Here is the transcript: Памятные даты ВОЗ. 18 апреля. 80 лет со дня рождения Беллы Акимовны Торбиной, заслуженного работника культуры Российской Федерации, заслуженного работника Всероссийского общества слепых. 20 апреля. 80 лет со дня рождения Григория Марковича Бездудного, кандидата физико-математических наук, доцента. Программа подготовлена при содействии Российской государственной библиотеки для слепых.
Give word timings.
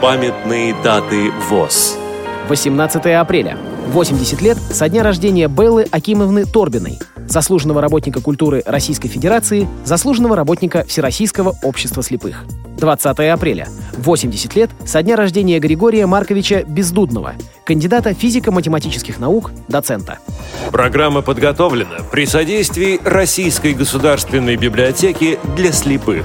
Памятные 0.00 0.74
даты 0.82 1.30
ВОЗ. 1.50 1.98
18 2.48 3.04
апреля. 3.20 3.58
80 3.88 4.40
лет 4.40 4.56
со 4.56 4.88
дня 4.88 5.02
рождения 5.02 5.46
Беллы 5.46 5.84
Акимовны 5.90 6.46
Торбиной, 6.46 6.98
заслуженного 7.26 7.82
работника 7.82 8.22
культуры 8.22 8.62
Российской 8.64 9.08
Федерации, 9.08 9.68
заслуженного 9.84 10.36
работника 10.36 10.86
Всероссийского 10.88 11.54
общества 11.62 12.02
слепых. 12.02 12.46
20 12.78 13.18
апреля. 13.30 13.68
80 13.98 14.56
лет 14.56 14.70
со 14.86 15.02
дня 15.02 15.16
рождения 15.16 15.58
Григория 15.58 16.06
Марковича 16.06 16.62
Бездудного, 16.66 17.34
кандидата 17.64 18.14
физико-математических 18.14 19.18
наук, 19.18 19.50
доцента. 19.68 20.18
Программа 20.72 21.20
подготовлена 21.20 21.98
при 22.10 22.24
содействии 22.24 22.98
Российской 23.04 23.74
государственной 23.74 24.56
библиотеки 24.56 25.38
для 25.56 25.72
слепых. 25.72 26.24